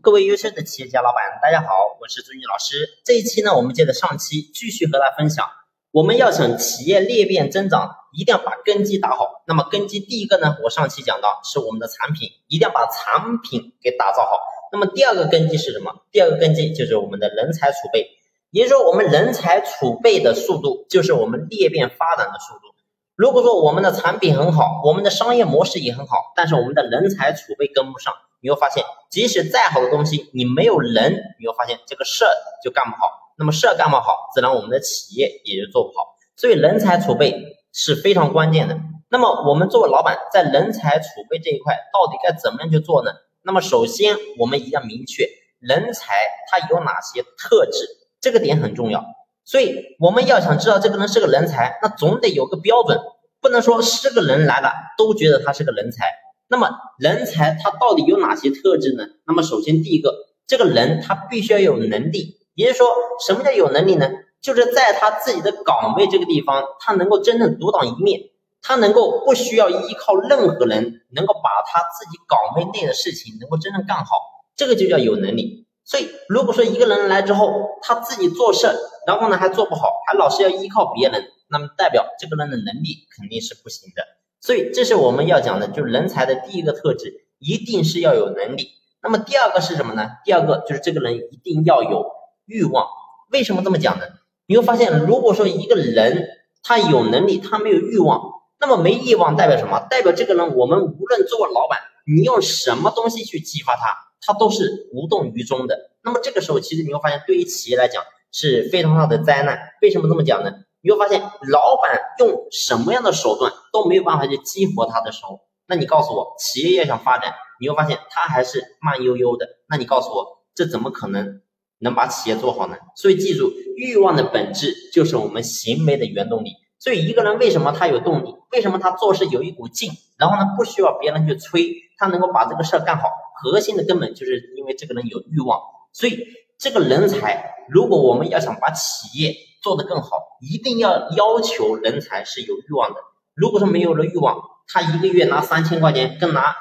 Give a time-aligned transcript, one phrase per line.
[0.00, 2.88] 各位优秀的企业家老板，大家好，我是朱毅老师。
[3.04, 5.44] 这一期呢，我们接着上期继续和大家分享，
[5.90, 9.42] 我们要想企业裂变增长，一定要把根基打好。
[9.48, 14.38] 那么根基第一个呢，我上期讲到是我们的产品，一定要把产品给打造好。
[14.70, 15.92] 那么第二个根基是什么？
[16.12, 18.06] 第二个根基就是我们的人才储备，
[18.52, 22.72] 也就是说我们人才储备的速度，就是我们裂变发展的速度。
[23.16, 32.30] 如果说我们的产品很好，我们的商业模式也很好，但是我们的人才储备跟不上，你会发现，即使再好的东西，你没有人，你会发现这个事儿
[32.62, 33.32] 就干不好。
[33.36, 36.16] 那么事儿干不好，自然我们的企业也就做不好。
[36.36, 38.78] 所以人才储备是非常关键的。
[39.10, 43.12] 那么我们作为老板，在人才储备这一块，到底该怎么样去做呢？
[43.42, 45.26] 那么首先我们一定要明确，
[45.60, 46.14] 人才
[46.50, 47.88] 他有哪些特质，
[48.20, 49.04] 这个点很重要。
[49.44, 53.00] 所以我们要想知道这个人是个人才，那总得有个标准，
[53.40, 56.12] 不能说是个人来了都觉得他是个人才。
[56.48, 59.04] 那么人才他到底有哪些特质呢？
[59.26, 60.14] 那么首先第一个，
[60.46, 62.88] 这个人他必须要有能力，也就是说，
[63.26, 64.08] 什么叫有能力呢？
[64.40, 68.20] 就是在他自己的岗位这个地方，他能够真正独当一面，
[68.62, 74.16] 他能够不需要依靠任何人，能够把他自己岗位内的事情能够真正干好，
[74.56, 75.66] 这个就叫有能力。
[75.84, 77.50] 所以，如果说一个人来之后，
[77.82, 78.68] 他自己做事，
[79.06, 84.02] 然后呢还做不好，还老是要依靠别人，那么代表这个人的能力肯定是不行的。
[84.48, 88.70] 所以，这是我们要讲的，就是人才的第一个特质，一定是要有能力。
[89.02, 90.08] 那么第二个是什么呢？
[90.24, 92.06] 第二个就是这个人一定要有
[92.46, 92.86] 欲望。
[93.30, 94.06] 为什么这么讲呢？
[94.46, 96.28] 你会发现，如果说一个人
[96.62, 98.22] 他有能力，他没有欲望，
[98.58, 99.80] 那么没欲望代表什么？
[99.90, 103.82] 代表这个人，我们无论作为老板，你用什么东西去激发他？
[104.22, 109.58] 他都是无动于衷的，那么这个时候，其实你会发现，对于企业来讲是非常大的灾难。
[109.82, 110.52] 为什么这么讲呢？
[110.80, 119.46] 你会发现，老板用什么样的手段都没有办法去激活他的时候，那你告诉我，企业要想发展，你会发现他还是慢悠悠的。
[119.68, 121.40] 那你告诉我，这怎么可能
[121.80, 122.76] 能把企业做好呢？
[122.96, 126.52] 所以记住，欲望的本质就是我们行为的原动力。
[126.78, 128.36] 所以一个人为什么他有动力？
[128.52, 129.90] 为什么他做事有一股劲？
[130.16, 133.08] 然后呢，不需要别人去催，他能够把这个事儿干好。
[133.42, 135.60] 核心的根本就是因为这个人有欲望。
[135.92, 136.24] 所以
[136.56, 139.34] 这个人才，如果我们要想把企业
[139.68, 143.00] 做得更好，一定要要求人才是有欲望的。
[143.34, 146.56] 如果说没有了欲望，他一个月拿三千块钱，跟拿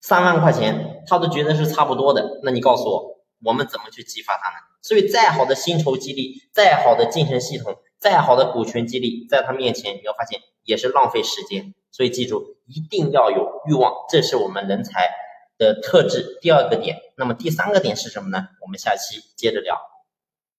[0.00, 2.40] 三万块钱，他都觉得是差不多的。
[2.42, 4.56] 那你告诉我，我们怎么去激发他呢？
[4.80, 7.76] 所以再好的薪酬激励，再好的晋升系统。
[8.00, 11.74] 再好的股权激励，在他面前，你要发现也是浪费时间。
[11.90, 15.10] 所以记住，一定要有欲望，这是我们人才
[15.58, 16.38] 的特质。
[16.40, 18.48] 第二个点，那么第三个点是什么呢？
[18.62, 19.93] 我们下期接着聊。